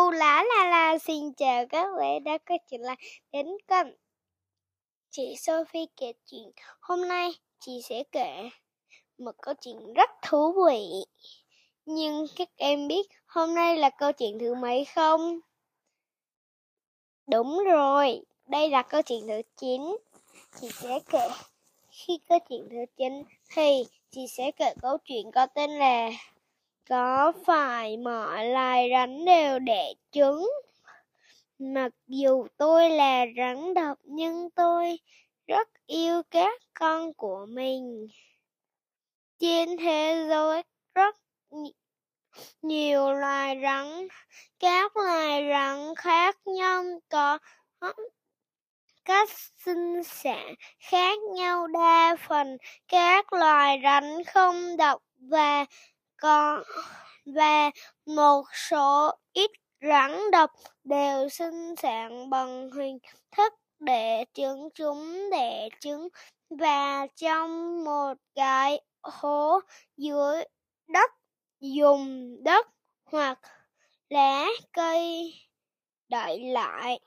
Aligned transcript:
cô 0.00 0.10
lá 0.10 0.42
la 0.42 0.70
la 0.70 0.98
xin 0.98 1.32
chào 1.32 1.66
các 1.66 1.88
bé 1.98 2.20
đã 2.20 2.38
quay 2.38 2.58
trở 2.70 2.76
lại 2.80 2.96
đến 3.32 3.46
kênh 3.68 3.86
chị 5.10 5.36
Sophie 5.38 5.86
kể 5.96 6.12
chuyện. 6.26 6.50
Hôm 6.80 7.08
nay 7.08 7.30
chị 7.60 7.80
sẽ 7.84 8.02
kể 8.12 8.50
một 9.18 9.32
câu 9.42 9.54
chuyện 9.54 9.92
rất 9.94 10.10
thú 10.22 10.52
vị. 10.66 10.86
Nhưng 11.86 12.26
các 12.36 12.48
em 12.56 12.88
biết 12.88 13.08
hôm 13.26 13.54
nay 13.54 13.76
là 13.76 13.90
câu 13.90 14.12
chuyện 14.12 14.38
thứ 14.38 14.54
mấy 14.54 14.84
không? 14.84 15.40
Đúng 17.26 17.64
rồi, 17.64 18.20
đây 18.46 18.70
là 18.70 18.82
câu 18.82 19.02
chuyện 19.02 19.26
thứ 19.28 19.42
9. 19.56 19.96
Chị 20.60 20.68
sẽ 20.72 20.98
kể 21.10 21.28
khi 21.90 22.18
câu 22.28 22.38
chuyện 22.48 22.68
thứ 22.70 22.84
9 22.96 23.22
thì 23.54 23.84
chị 24.10 24.26
sẽ 24.26 24.50
kể 24.50 24.74
câu 24.82 24.98
chuyện 25.04 25.30
có 25.34 25.46
tên 25.46 25.70
là 25.70 26.10
có 26.90 27.32
phải 27.46 27.96
mọi 27.96 28.44
loài 28.48 28.88
rắn 28.92 29.24
đều 29.24 29.58
đẻ 29.58 29.92
trứng? 30.10 30.50
Mặc 31.58 31.92
dù 32.06 32.46
tôi 32.56 32.90
là 32.90 33.24
rắn 33.36 33.74
độc 33.74 33.98
nhưng 34.04 34.50
tôi 34.50 34.98
rất 35.46 35.68
yêu 35.86 36.22
các 36.30 36.62
con 36.74 37.14
của 37.14 37.46
mình. 37.48 38.06
Trên 39.38 39.76
thế 39.76 40.26
giới 40.28 40.62
rất 40.94 41.16
nhiều 42.62 43.12
loài 43.12 43.60
rắn, 43.62 44.08
các 44.58 44.96
loài 44.96 45.48
rắn 45.50 45.94
khác 45.96 46.36
nhau 46.46 46.84
có 47.08 47.38
cách 49.04 49.28
sinh 49.64 50.02
sản 50.04 50.54
khác 50.78 51.18
nhau 51.36 51.66
đa 51.66 52.16
phần 52.28 52.56
các 52.88 53.32
loài 53.32 53.80
rắn 53.82 54.24
không 54.24 54.76
độc 54.76 55.02
và 55.18 55.66
có 56.20 56.64
và 57.26 57.70
một 58.06 58.44
số 58.70 59.10
ít 59.32 59.50
rắn 59.88 60.30
độc 60.32 60.50
đều 60.84 61.28
sinh 61.28 61.74
sản 61.76 62.30
bằng 62.30 62.70
hình 62.70 62.98
thức 63.36 63.52
để 63.80 64.24
trứng 64.34 64.68
chúng 64.74 65.30
đẻ 65.30 65.68
trứng 65.80 66.08
và 66.50 67.06
trong 67.16 67.84
một 67.84 68.14
cái 68.34 68.80
hố 69.02 69.60
dưới 69.96 70.44
đất, 70.88 71.10
dùng 71.60 72.36
đất 72.44 72.66
hoặc 73.04 73.38
lá 74.08 74.46
cây 74.72 75.34
đậy 76.08 76.38
lại. 76.44 77.00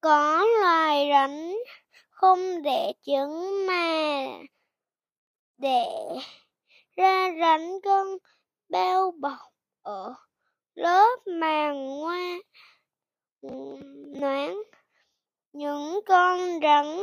Có 0.00 0.46
loài 0.60 1.08
rắn 1.12 1.54
không 2.10 2.62
đẻ 2.62 2.92
trứng 3.02 3.66
mà 3.66 4.26
để 5.58 5.84
ra 6.96 7.30
rắn 7.40 7.60
cơn 7.82 8.18
bao 8.68 9.14
bọc 9.20 9.52
ở 9.82 10.14
lớp 10.74 11.16
màng 11.26 11.88
hoa 11.88 12.38
noãn 14.20 14.54
những 15.52 16.00
con 16.06 16.60
rắn, 16.62 17.00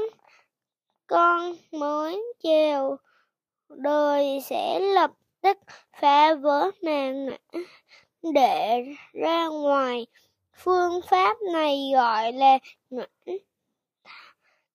con 1.08 1.56
mới 1.72 2.24
chào 2.44 2.98
đời 3.70 4.40
sẽ 4.44 4.80
lập 4.80 5.12
tức 5.42 5.58
phá 6.02 6.36
vỡ 6.36 6.72
màng 6.82 7.28
để 8.34 8.86
ra 9.14 9.48
ngoài. 9.48 10.08
Phương 10.54 11.02
pháp 11.02 11.38
này 11.54 11.92
gọi 11.94 12.34
là 12.34 12.58
noãn 12.90 13.38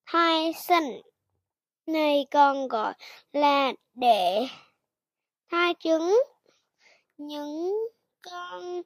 thai 0.06 0.52
sinh. 0.52 1.00
Này 1.86 2.26
còn 2.30 2.68
gọi 2.68 2.94
là 3.32 3.72
để 3.94 4.46
thai 5.52 5.74
trứng, 5.80 6.22
những 7.16 7.74
con 8.22 8.82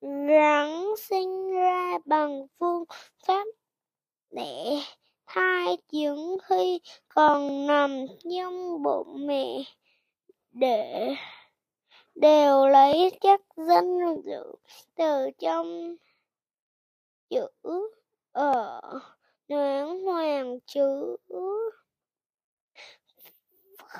rắn 0.00 0.84
sinh 0.98 1.50
ra 1.50 1.98
bằng 2.04 2.46
phương 2.58 2.84
pháp 3.26 3.44
đẻ 4.30 4.82
thai 5.26 5.76
trứng 5.92 6.36
khi 6.42 6.80
còn 7.08 7.66
nằm 7.66 8.06
trong 8.36 8.82
bụng 8.82 9.26
mẹ 9.26 9.62
để 10.52 11.14
đều 12.14 12.66
lấy 12.66 13.10
chất 13.20 13.40
dinh 13.56 14.22
dưỡng 14.24 14.54
từ 14.94 15.30
trong 15.38 15.96
chữ 17.30 17.46
ờ, 18.32 18.80
ở 18.80 19.00
noãn 19.48 20.04
hoàng 20.04 20.58
chữ 20.66 21.16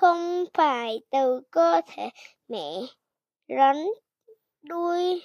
không 0.00 0.44
phải 0.54 1.00
từ 1.10 1.40
cơ 1.50 1.80
thể 1.86 2.08
mẹ. 2.48 2.72
Rắn 3.48 3.76
đuôi 4.62 5.22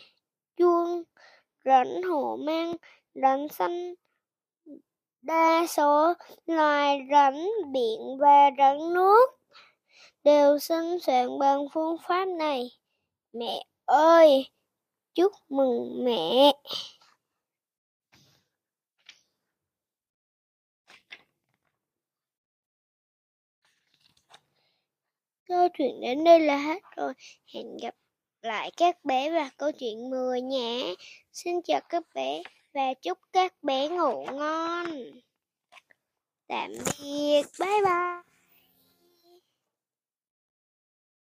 chuông, 0.57 1.03
rắn 1.65 2.01
hổ 2.03 2.37
mang, 2.37 2.75
rắn 3.13 3.47
xanh 3.47 3.93
đa 5.21 5.67
số 5.67 6.13
loài 6.45 6.99
rắn, 7.11 7.47
biển 7.71 8.17
và 8.19 8.49
rắn 8.57 8.93
nước 8.93 9.25
đều 10.23 10.59
sinh 10.59 10.99
sản 10.99 11.39
bằng 11.39 11.65
phương 11.73 11.97
pháp 12.07 12.25
này. 12.25 12.71
Mẹ 13.33 13.65
ơi, 13.85 14.49
chúc 15.13 15.31
mừng 15.49 16.05
mẹ. 16.05 16.51
Câu 25.47 25.67
chuyện 25.78 26.01
đến 26.01 26.23
đây 26.23 26.39
là 26.39 26.57
hết 26.57 26.79
rồi. 26.97 27.13
Hẹn 27.53 27.78
gặp 27.81 27.95
lại 28.41 28.72
các 28.78 29.06
bé 29.06 29.29
vào 29.29 29.50
câu 29.57 29.72
chuyện 29.72 30.09
10 30.09 30.41
nhé. 30.41 30.95
Xin 31.31 31.61
chào 31.61 31.81
các 31.89 32.03
bé 32.13 32.41
và 32.73 32.94
chúc 32.94 33.17
các 33.33 33.63
bé 33.63 33.88
ngủ 33.88 34.25
ngon. 34.34 34.85
Tạm 36.47 36.72
biệt. 37.01 37.44
Bye 37.59 37.81
bye. 37.85 38.14